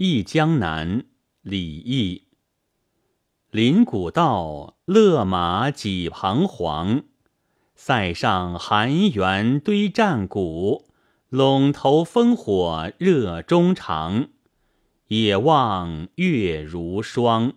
[0.00, 1.06] 忆江南，
[1.42, 2.28] 李益。
[3.50, 7.02] 林古道，勒马几彷徨。
[7.74, 10.84] 塞上寒云堆战鼓，
[11.32, 14.28] 陇头烽火热衷肠。
[15.08, 17.54] 野望月如霜。